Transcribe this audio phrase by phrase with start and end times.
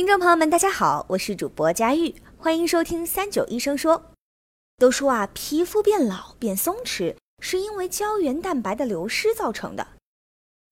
[0.00, 4.02] 听众朋友们，大家好，我是主播佳玉，欢迎收听三九医生说。
[4.78, 9.86] 都说啊，皮肤变老变松弛是因为胶原蛋白的流失造成的。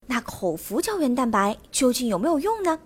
[0.06, 2.80] 那口服胶原蛋白究竟有没有用呢？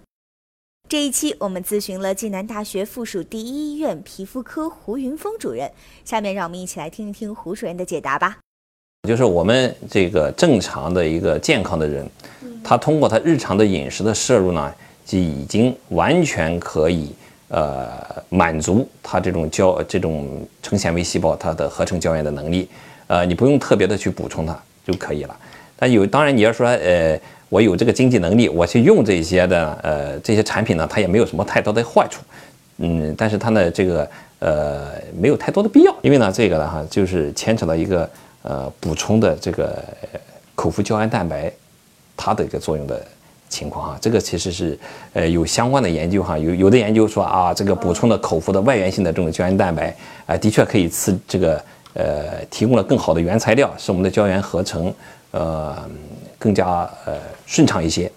[0.88, 5.70] 这一期我们咨询了暨南大学附属第一医院皮肤科胡云峰主任，
[6.04, 8.38] 下面让我们一起来听一听胡主任的解答吧。
[9.06, 12.11] 就是我们这个正常的一个健康的人，
[12.64, 14.74] 他通过他日常的饮食的摄入呢。
[15.05, 17.12] 就已经完全可以，
[17.48, 17.91] 呃，
[18.29, 22.69] 满足它这种胶这种成纤维细胞它的合成胶原的能力，
[23.09, 25.37] 呃，你不用特别的去补充它就可以了。
[25.77, 32.23] 但有当然你要说，呃，我有这个经济能力，我去用这些的，呃，这些产品呢，它也没有什么太多的坏处，
[32.79, 38.09] 嗯，但是它呢，这个呃，没有太多的必要，因为呢，这个呢哈，就是牵扯到一个
[38.43, 39.82] 呃补充的这个
[40.55, 41.52] 口服胶原蛋白
[42.16, 43.05] 它的一个作用的。
[43.52, 44.79] 情况哈，这个其实是，
[45.12, 54.93] 呃，有相关的研究哈，有有的研究说啊，这个补充的口服的外源性的这种胶原蛋白，啊，的确可以刺这个，呃，提供了更好的原材料，使我们的胶原合成，
[55.32, 55.76] 呃，
[56.38, 58.10] 更加呃顺畅一些。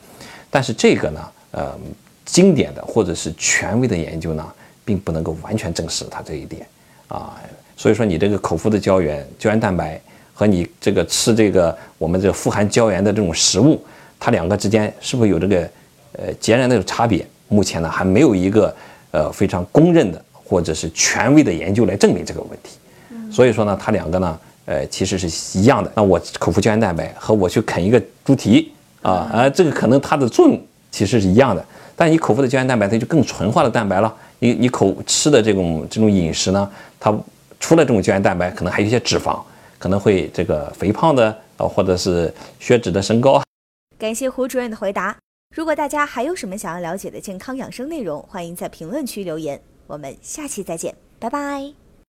[0.49, 1.21] 但是这个呢，
[1.51, 1.77] 呃，
[2.23, 4.47] 经典的或者是权威的研究呢，
[4.85, 6.65] 并不能够完全证实它这一点
[7.09, 7.35] 啊。
[7.75, 9.99] 所以说，你这个口服的胶原胶原蛋白
[10.33, 13.83] 和你这个吃这个我们这富含胶原的这种食物。
[14.25, 15.69] 它两个之间是不是有这个
[16.13, 17.23] 呃截然的差别？
[17.47, 18.75] 目前呢还没有一个
[19.11, 22.79] 呃非常公认的或者是权威的研究来证明这个问题。
[23.31, 25.91] 所以说呢，它两个呢呃其实是一样的。
[25.93, 28.71] 那我口服胶原蛋白和我去啃一个猪蹄
[29.03, 30.59] 啊啊，这个可能它的作用
[30.89, 31.63] 其实是一样的。
[31.95, 34.11] 但你口服的胶原蛋白它就更纯化的蛋白了。
[34.39, 36.67] 你你口吃的这种这种饮食呢，
[36.99, 37.15] 它
[37.59, 39.39] 除了这种胶原蛋白，可能还有一些脂肪，
[39.77, 43.44] 可能会这个肥胖的啊，或者是血脂的升高。
[43.97, 45.17] 感谢胡主任的回答。
[45.55, 49.61] 如果大家还有什么想要了解的健康养生内容，欢迎在评论区留言。
[49.87, 51.84] 我们下期再见，拜拜。